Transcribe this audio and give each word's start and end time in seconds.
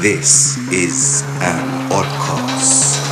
This 0.00 0.56
is 0.72 1.22
an 1.40 1.90
oddcast. 1.90 3.02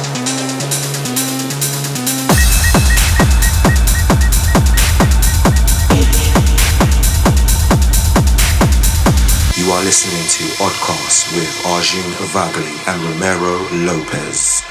You 9.59 9.73
are 9.73 9.83
listening 9.83 10.29
to 10.31 10.45
Oddcast 10.63 11.35
with 11.35 11.67
Arjun 11.67 12.09
Vagale 12.31 12.71
and 12.87 13.03
Ramiro 13.03 13.59
Lopez. 13.85 14.66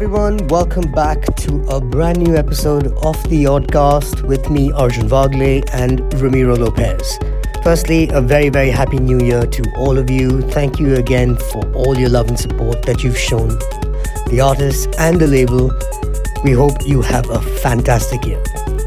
Everyone, 0.00 0.46
welcome 0.46 0.92
back 0.92 1.20
to 1.38 1.60
a 1.70 1.80
brand 1.80 2.18
new 2.18 2.36
episode 2.36 2.86
of 3.02 3.20
The 3.28 3.46
Oddcast 3.46 4.22
with 4.22 4.48
me, 4.48 4.70
Arjun 4.70 5.08
Vagale 5.08 5.68
and 5.72 6.14
Ramiro 6.22 6.54
Lopez. 6.54 7.18
Firstly, 7.64 8.08
a 8.12 8.20
very, 8.20 8.48
very 8.48 8.70
happy 8.70 9.00
new 9.00 9.18
year 9.18 9.44
to 9.44 9.72
all 9.76 9.98
of 9.98 10.08
you. 10.08 10.40
Thank 10.52 10.78
you 10.78 10.94
again 10.94 11.34
for 11.34 11.66
all 11.72 11.98
your 11.98 12.10
love 12.10 12.28
and 12.28 12.38
support 12.38 12.82
that 12.82 13.02
you've 13.02 13.18
shown 13.18 13.48
the 14.28 14.40
artists 14.40 14.86
and 15.00 15.18
the 15.18 15.26
label. 15.26 15.72
We 16.44 16.52
hope 16.52 16.86
you 16.86 17.02
have 17.02 17.28
a 17.28 17.42
fantastic 17.42 18.24
year. 18.24 18.40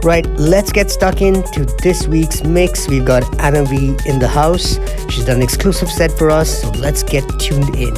Right, 0.04 0.26
let's 0.40 0.72
get 0.72 0.90
stuck 0.90 1.22
into 1.22 1.66
this 1.84 2.08
week's 2.08 2.46
mix. 2.46 2.88
We've 2.88 3.04
got 3.04 3.26
Anna 3.42 3.66
V 3.66 3.98
in 4.06 4.20
the 4.20 4.30
house. 4.30 4.80
She's 5.10 5.26
done 5.26 5.36
an 5.36 5.44
exclusive 5.44 5.90
set 5.90 6.14
for 6.14 6.30
us, 6.30 6.62
so 6.62 6.70
let's 6.70 7.04
get 7.04 7.28
tuned 7.38 7.76
in. 7.76 7.94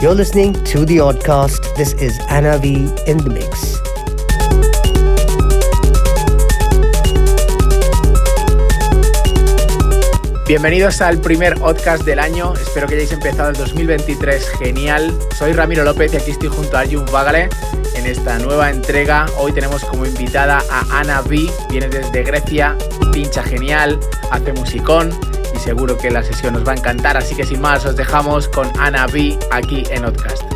You're 0.00 0.14
listening 0.14 0.54
to 0.64 0.86
The 0.86 0.96
Oddcast. 0.96 1.76
This 1.76 1.92
is 2.00 2.18
Anna 2.30 2.56
V 2.56 2.88
in 3.06 3.18
the 3.18 3.28
mix. 3.28 3.82
Bienvenidos 10.46 11.02
al 11.02 11.20
primer 11.20 11.54
podcast 11.60 12.04
del 12.04 12.18
año. 12.18 12.54
Espero 12.54 12.86
que 12.86 12.94
hayáis 12.94 13.12
empezado 13.12 13.50
el 13.50 13.56
2023 13.56 14.48
genial. 14.58 15.12
Soy 15.38 15.52
Ramiro 15.52 15.84
López 15.84 16.14
y 16.14 16.16
aquí 16.16 16.30
estoy 16.30 16.48
junto 16.48 16.78
a 16.78 16.80
Arjun 16.80 17.04
Vagale 17.12 17.50
en 17.94 18.06
esta 18.06 18.38
nueva 18.38 18.70
entrega. 18.70 19.26
Hoy 19.36 19.52
tenemos 19.52 19.84
como 19.84 20.06
invitada 20.06 20.62
a 20.70 20.98
Ana 20.98 21.20
V. 21.20 21.46
Viene 21.68 21.90
desde 21.90 22.22
Grecia, 22.22 22.74
pincha 23.12 23.42
genial, 23.42 24.00
hace 24.30 24.50
musicón 24.54 25.10
seguro 25.60 25.96
que 25.96 26.10
la 26.10 26.22
sesión 26.22 26.56
os 26.56 26.66
va 26.66 26.72
a 26.72 26.76
encantar. 26.76 27.16
Así 27.16 27.34
que 27.34 27.44
sin 27.44 27.60
más, 27.60 27.84
os 27.84 27.96
dejamos 27.96 28.48
con 28.48 28.68
Ana 28.78 29.06
V 29.06 29.38
aquí 29.50 29.84
en 29.90 30.02
Podcast. 30.02 30.49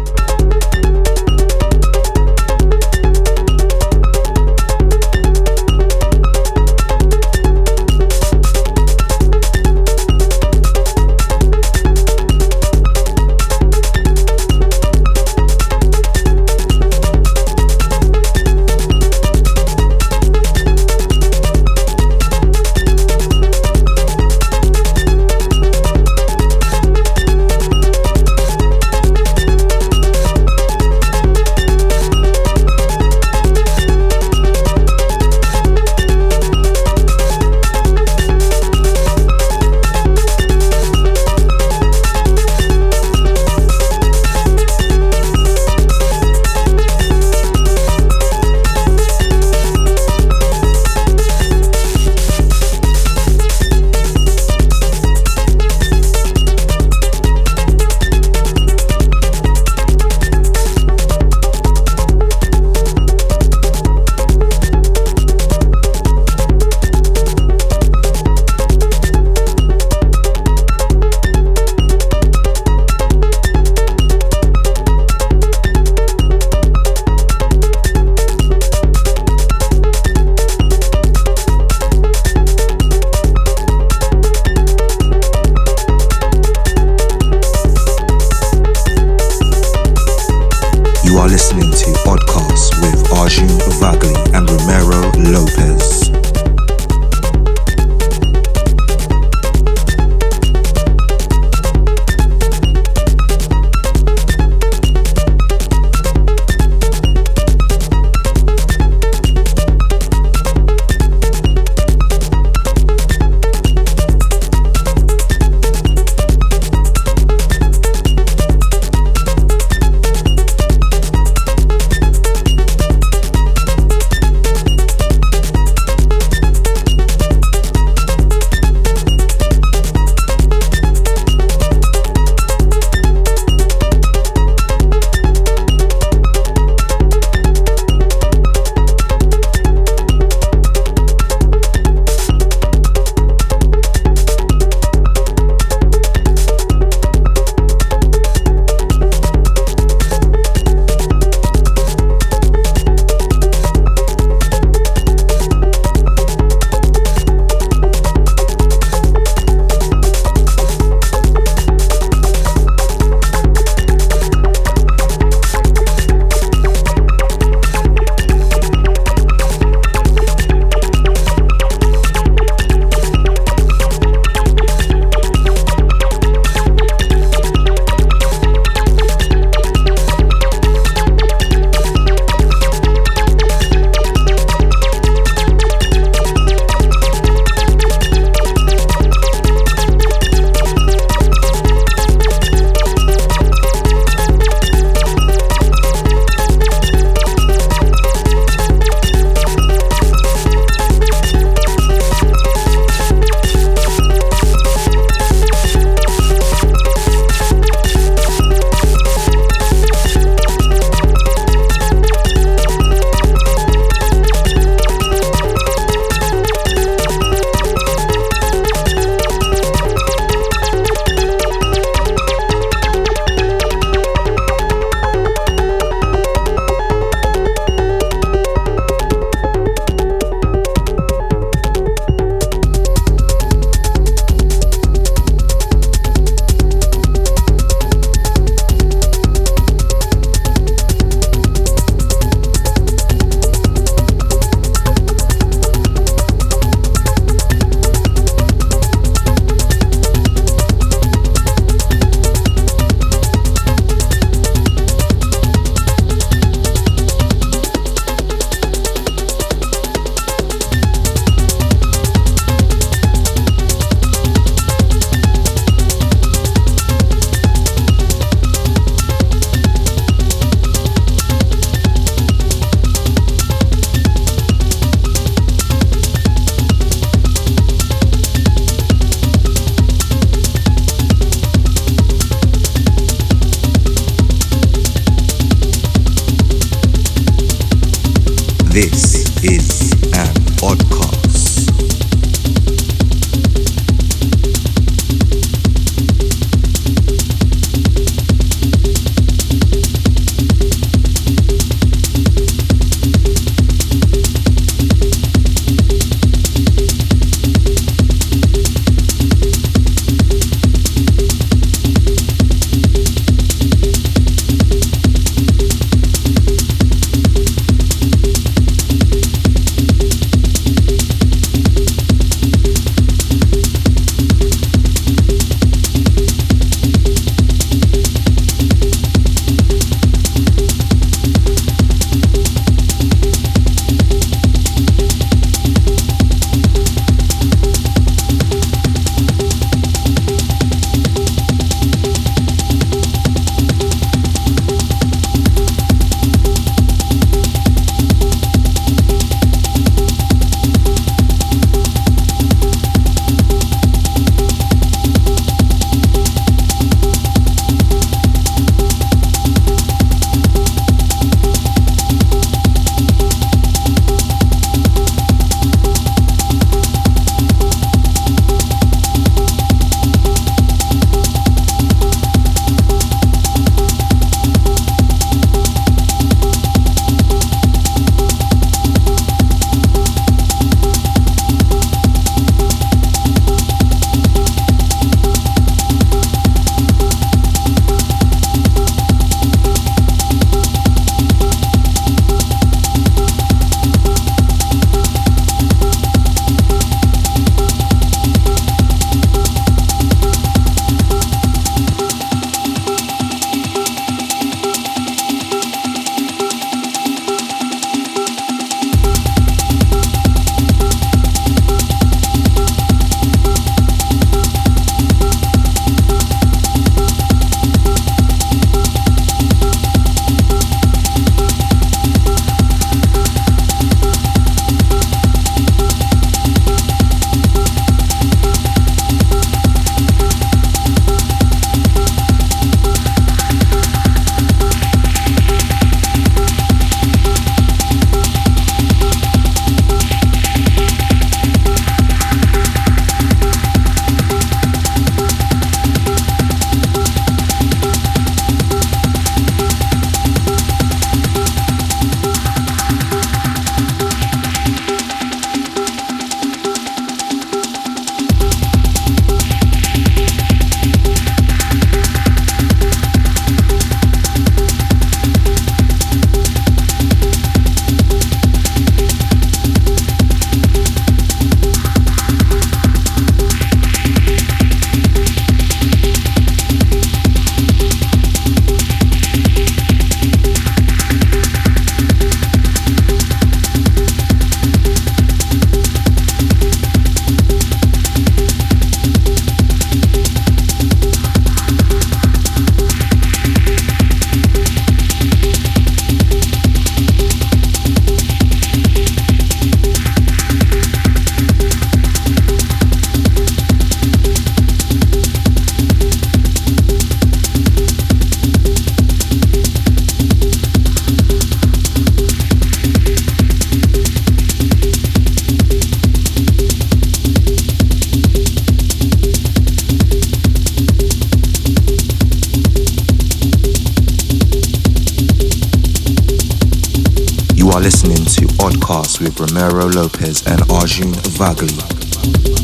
With 529.25 529.41
Ramiro 529.41 529.89
Lopez 529.89 530.47
and 530.47 530.61
Arjun 530.71 531.13
Vagale. 531.39 532.64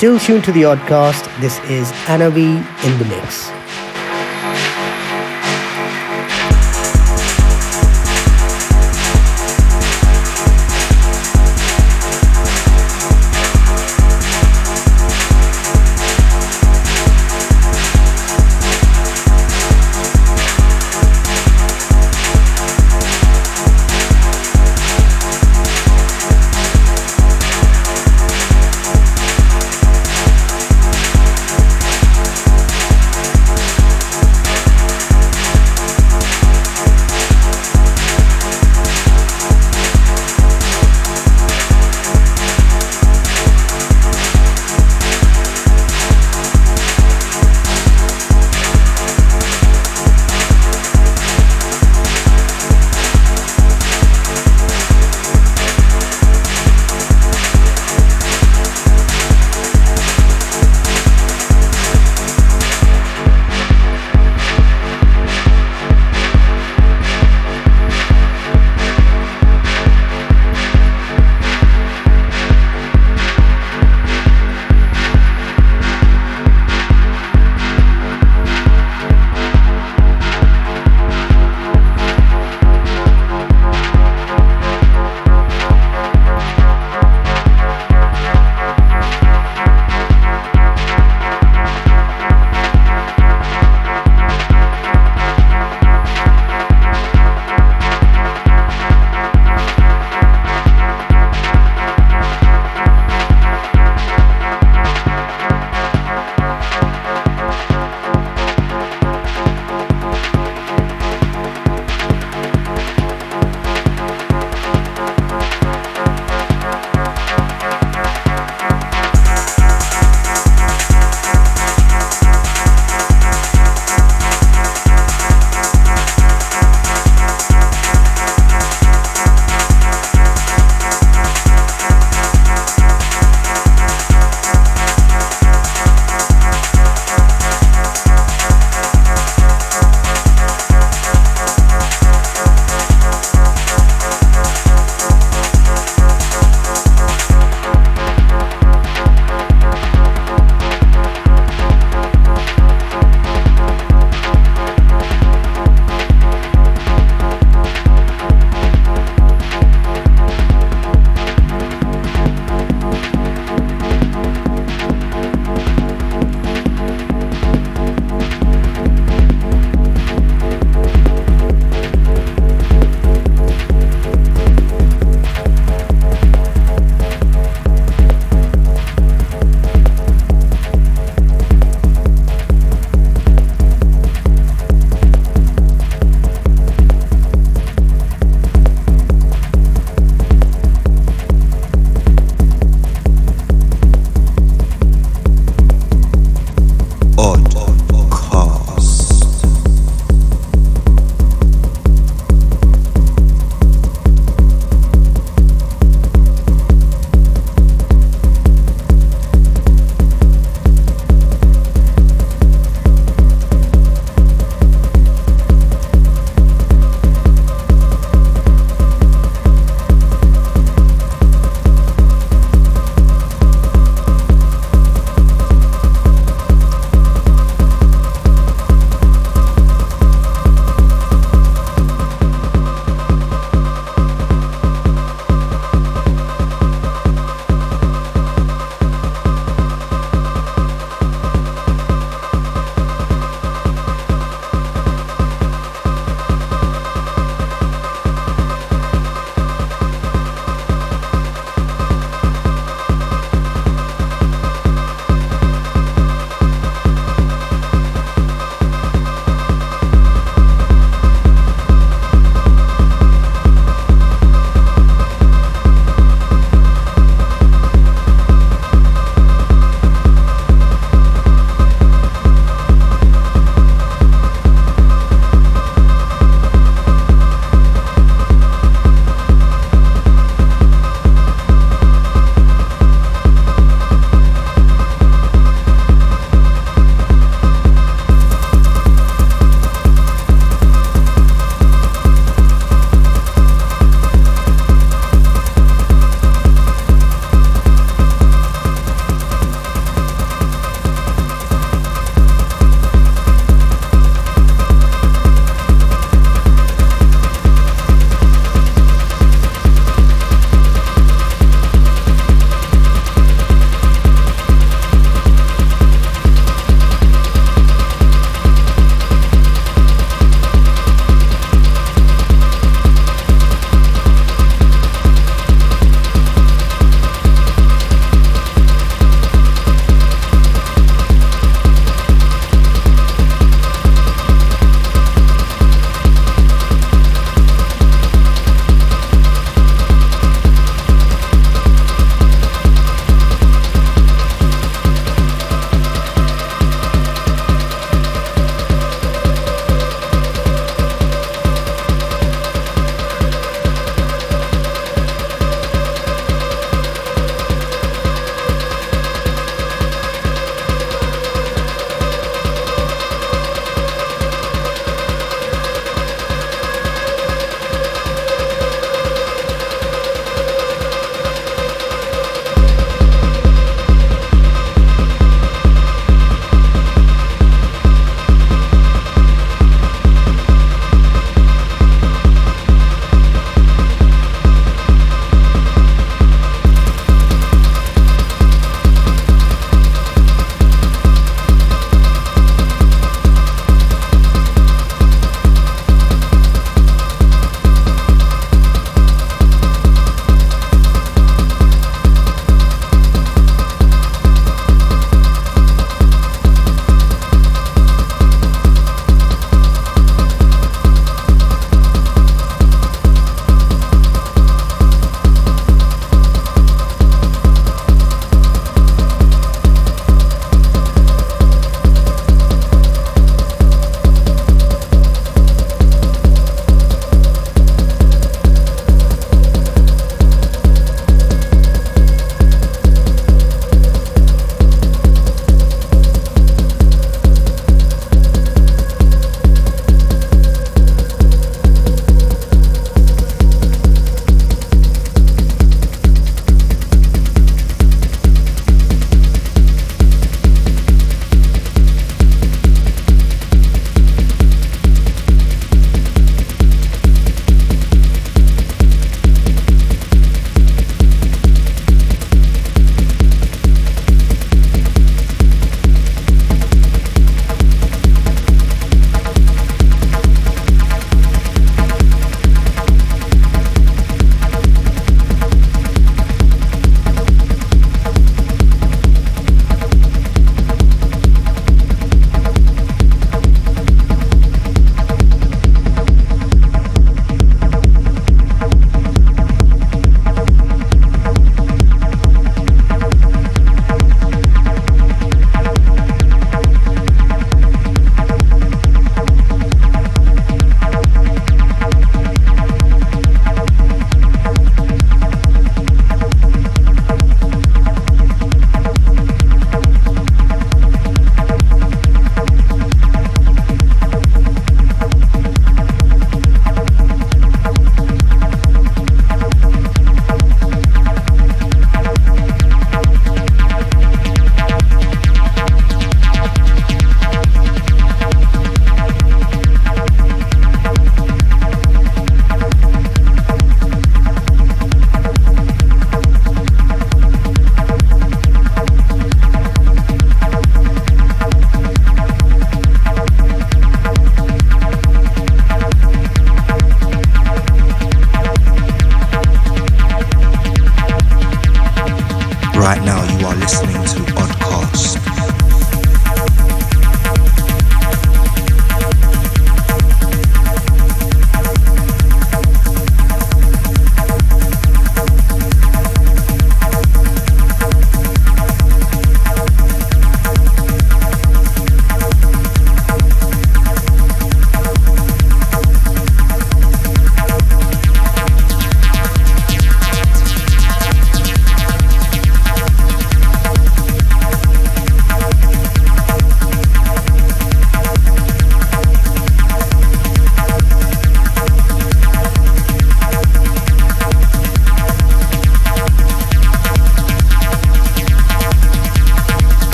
Still 0.00 0.18
tuned 0.18 0.44
to 0.44 0.52
the 0.52 0.62
Oddcast, 0.62 1.28
this 1.42 1.58
is 1.68 1.92
Anna 2.08 2.30
V 2.30 2.40
in 2.42 2.98
the 2.98 3.04
Mix. 3.04 3.59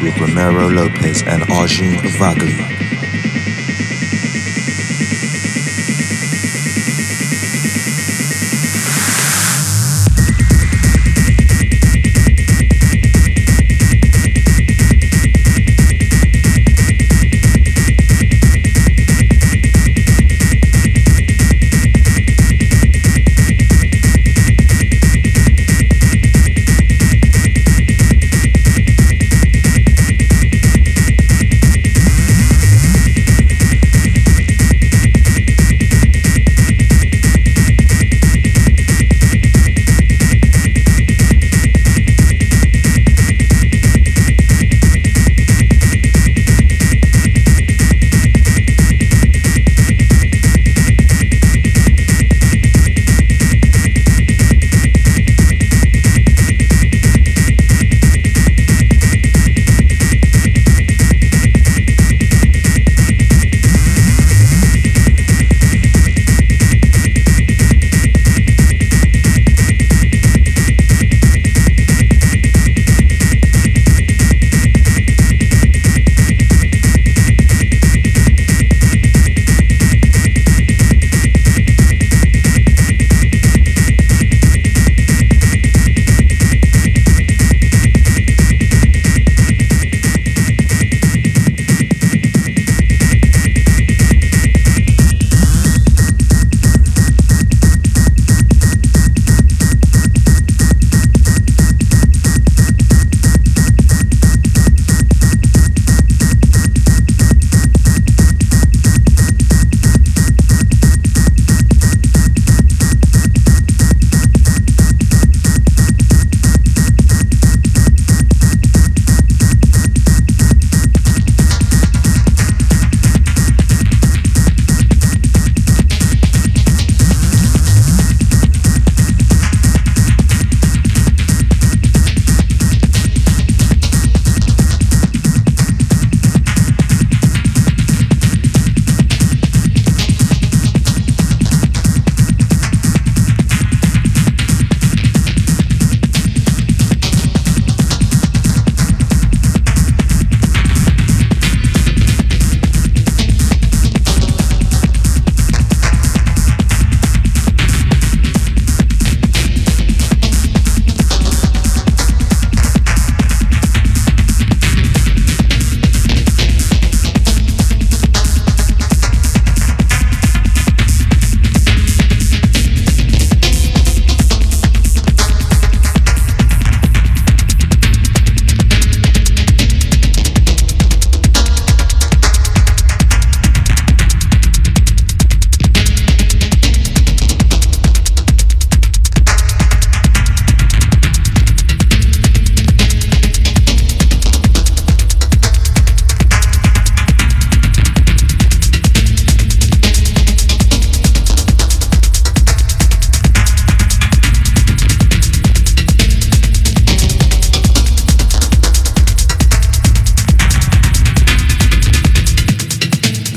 With 0.00 0.16
Ramiro 0.18 0.68
Lopez 0.70 1.22
and 1.26 1.42
Arjun 1.50 1.92
Vagale. 2.18 2.81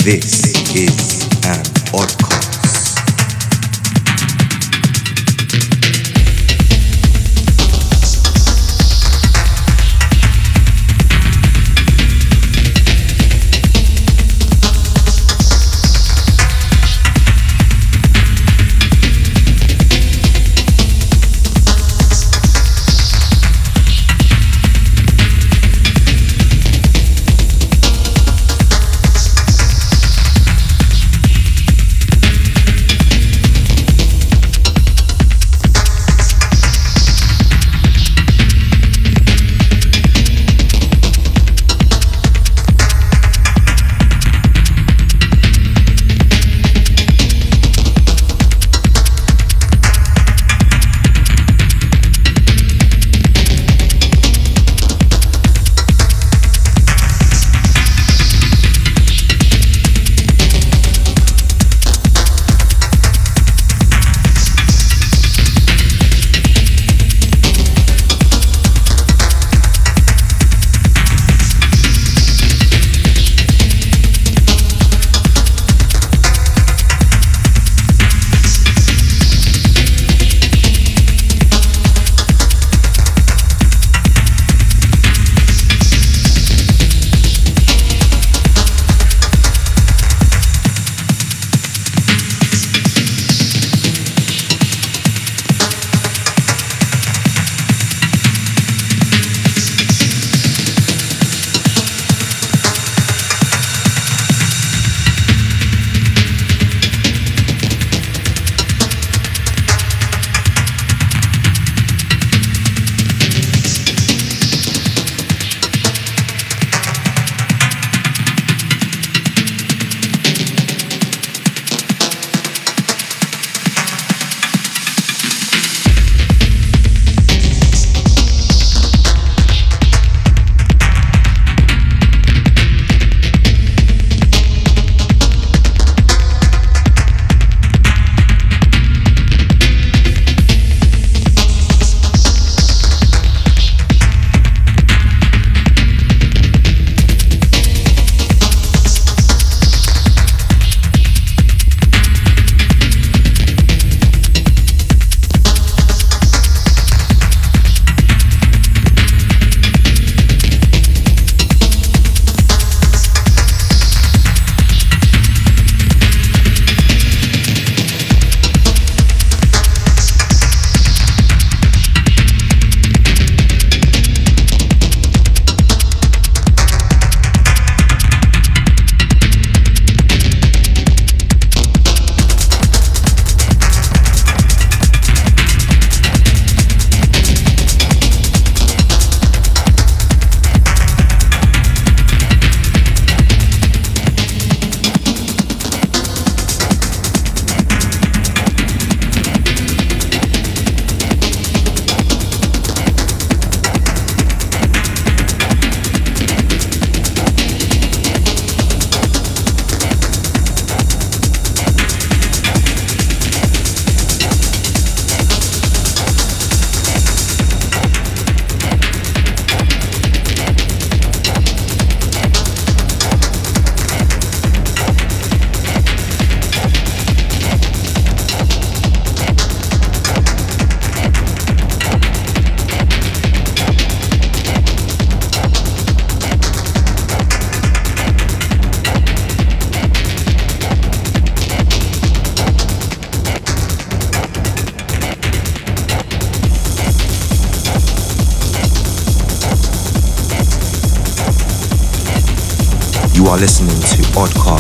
this. 0.06 0.35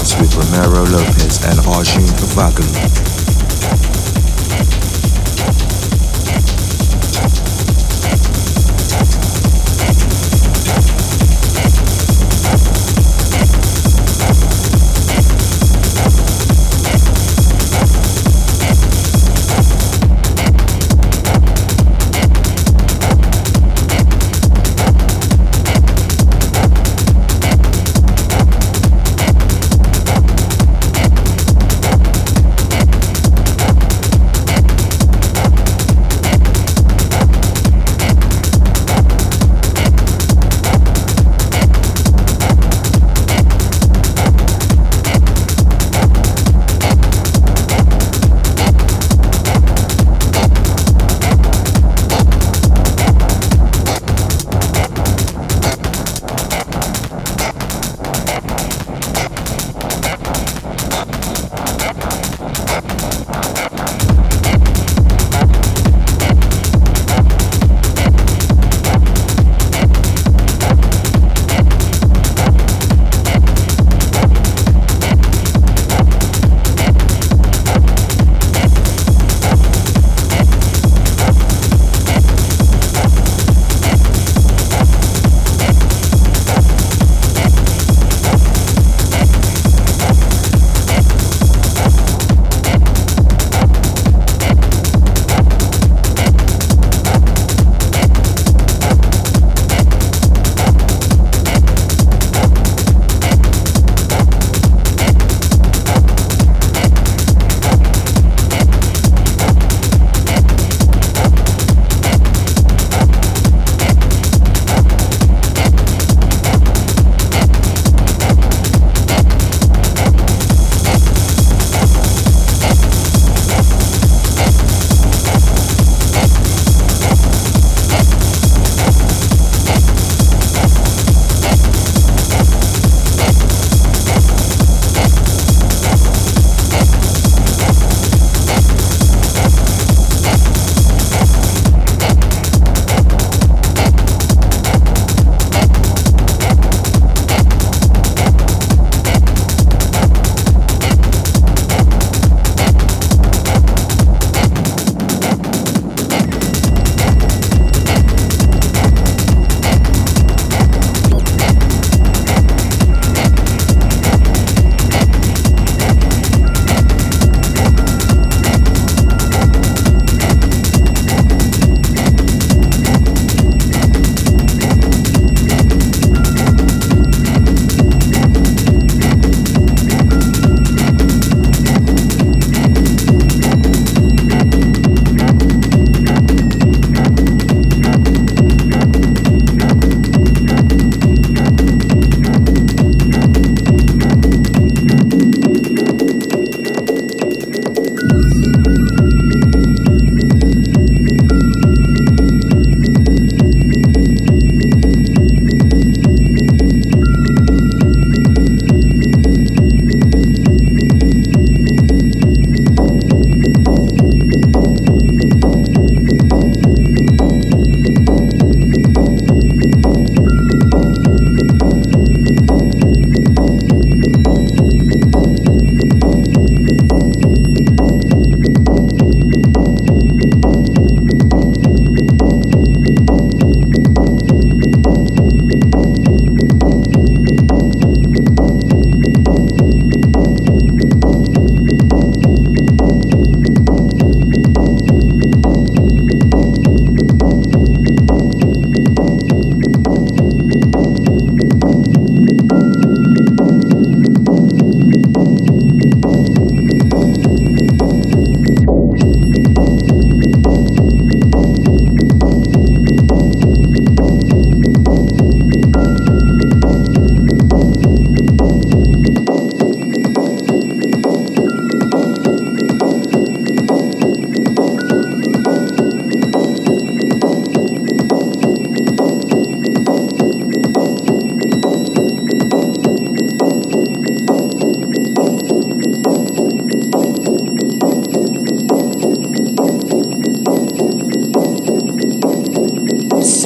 With 0.06 0.36
Ramiro 0.36 0.86
Lopez 0.92 1.44
and 1.46 1.60
Arjun 1.66 2.06
Vagale. 2.36 3.05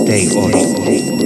Stay 0.10 0.26
on. 0.30 1.19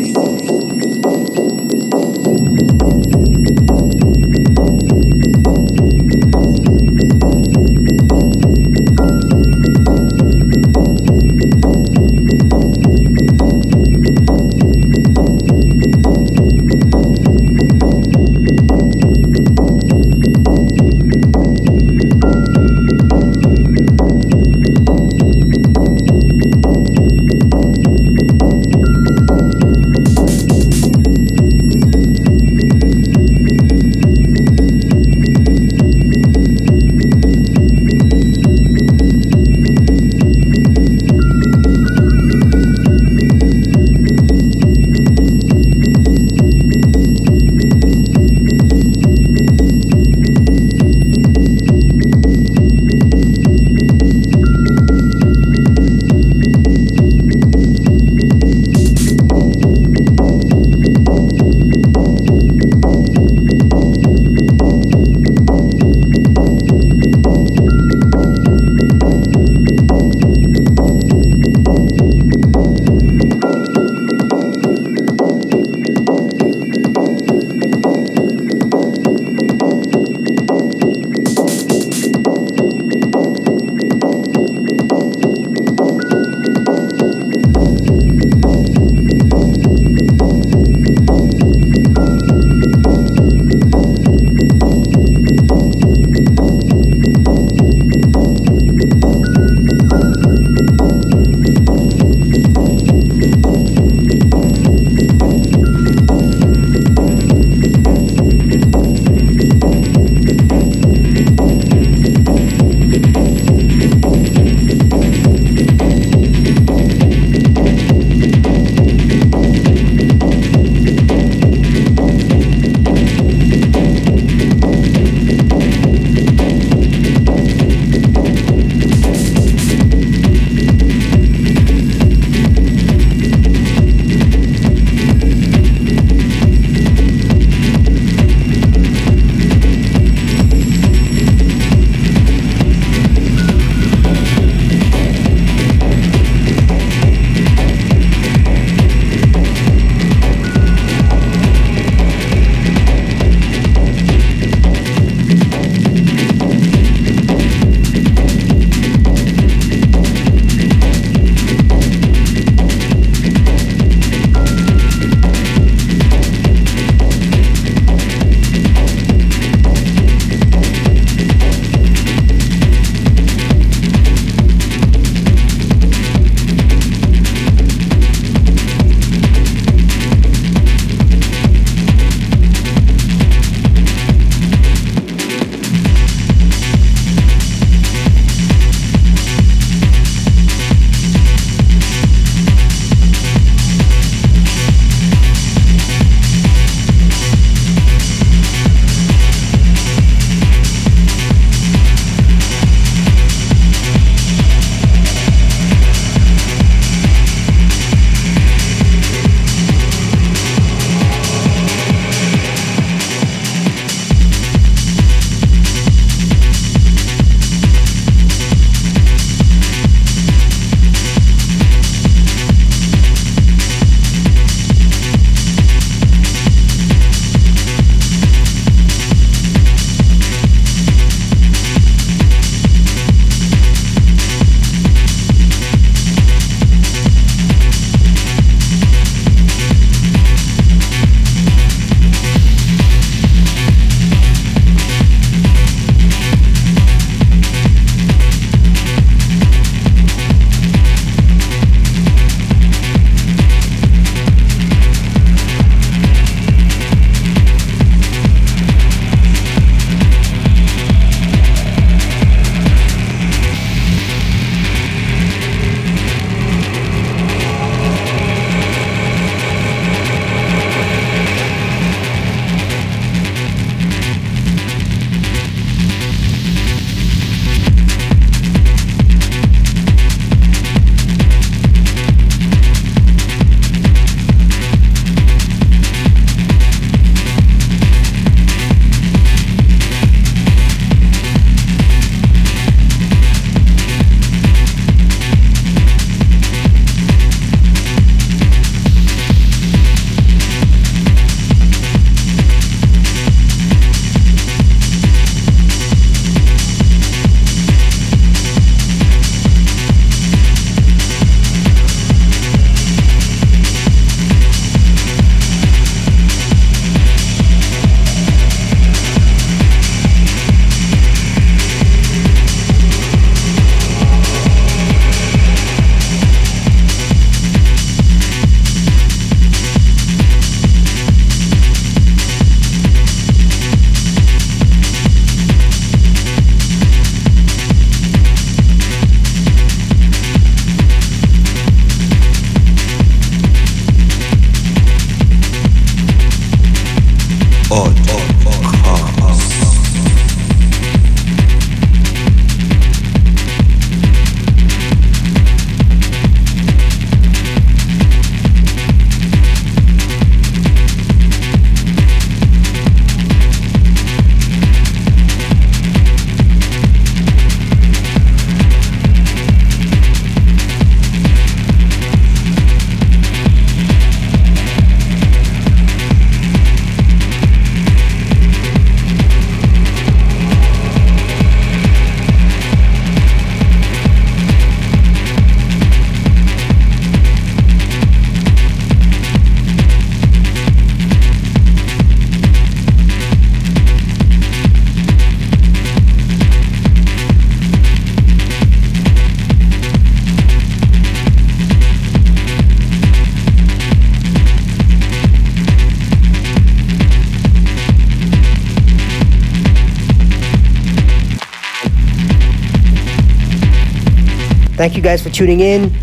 Thank 414.84 414.97
you 414.97 415.01
guys 415.01 415.21
for 415.21 415.29
tuning 415.29 415.61
in. 415.61 415.93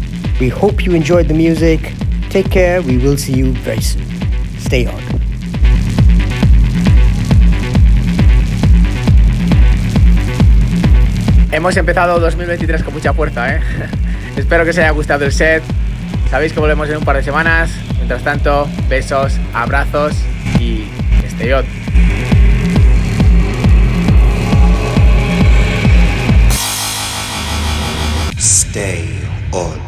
We 0.41 0.49
hope 0.49 0.87
you 0.87 0.95
enjoyed 0.95 1.29
the 1.29 1.35
music. 1.35 1.93
Take 2.31 2.51
care. 2.51 2.81
We 2.81 2.97
will 2.97 3.19
see 3.19 3.35
you 3.35 3.53
very 3.53 3.83
soon. 3.83 4.03
Stay 4.59 4.87
on. 4.87 5.03
Hemos 11.53 11.77
empezado 11.77 12.19
2023 12.21 12.83
con 12.83 12.95
mucha 12.95 13.13
fuerza, 13.13 13.55
¿eh? 13.55 13.61
Espero 14.39 14.65
que 14.65 14.71
os 14.71 14.79
haya 14.79 14.93
gustado 14.93 15.27
el 15.27 15.33
set. 15.33 15.63
Sabéis 16.31 16.55
que 16.55 16.61
volvemos 16.61 16.89
en 16.89 16.97
un 16.97 17.05
par 17.05 17.17
de 17.17 17.23
semanas. 17.23 17.71
Mientras 17.97 18.25
tanto, 18.25 18.67
besos, 18.89 19.39
abrazos 19.53 20.15
y 20.59 20.85
stay 21.29 21.53
on. 21.53 21.80
Stay 28.71 29.27
on. 29.53 29.80